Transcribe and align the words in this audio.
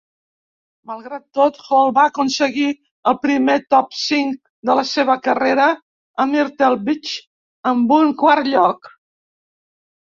Malgrat 0.91 1.25
tot, 1.39 1.59
Hall 1.65 1.93
va 1.97 2.05
aconseguir 2.11 2.71
el 3.11 3.17
primer 3.27 3.59
top 3.75 3.93
cinc 4.05 4.51
de 4.71 4.79
la 4.81 4.89
seva 4.95 5.19
carrera 5.29 5.71
a 6.25 6.29
Myrtle 6.35 6.83
Beach 6.91 7.15
amb 7.75 7.97
un 8.01 8.13
quart 8.25 8.53
lloc. 8.57 8.93